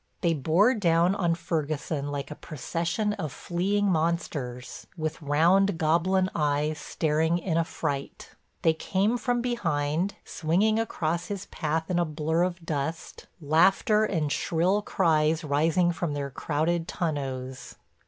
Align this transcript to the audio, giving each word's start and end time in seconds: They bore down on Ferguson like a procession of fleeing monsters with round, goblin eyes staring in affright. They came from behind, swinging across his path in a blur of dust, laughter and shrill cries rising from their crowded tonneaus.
They 0.21 0.33
bore 0.33 0.73
down 0.73 1.13
on 1.13 1.35
Ferguson 1.35 2.07
like 2.07 2.31
a 2.31 2.35
procession 2.35 3.13
of 3.19 3.31
fleeing 3.31 3.85
monsters 3.85 4.87
with 4.97 5.21
round, 5.21 5.77
goblin 5.77 6.27
eyes 6.33 6.79
staring 6.79 7.37
in 7.37 7.55
affright. 7.55 8.31
They 8.63 8.73
came 8.73 9.15
from 9.15 9.43
behind, 9.43 10.15
swinging 10.25 10.79
across 10.79 11.27
his 11.27 11.45
path 11.45 11.91
in 11.91 11.99
a 11.99 12.05
blur 12.05 12.41
of 12.41 12.65
dust, 12.65 13.27
laughter 13.39 14.03
and 14.03 14.31
shrill 14.31 14.81
cries 14.81 15.43
rising 15.43 15.91
from 15.91 16.15
their 16.15 16.31
crowded 16.31 16.87
tonneaus. 16.87 17.75